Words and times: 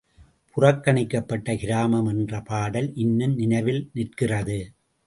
புறக்கணிக்கப்பட்ட 0.57 1.55
கிராமம் 1.55 2.07
என்ற 2.07 2.41
பாடல் 2.41 2.95
இன்னும் 2.95 3.35
நினைவில் 3.35 3.89
நிற்கிறது. 3.93 4.59